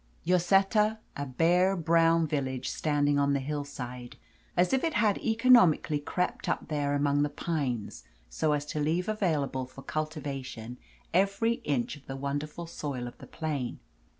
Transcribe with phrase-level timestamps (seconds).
[0.25, 4.17] Lloseta, a bare, brown village, standing on the hillside,
[4.57, 9.07] as if it had economically crept up there among the pines, so as to leave
[9.07, 10.79] available for cultivation
[11.13, 13.77] every inch of the wonderful soil of the plain.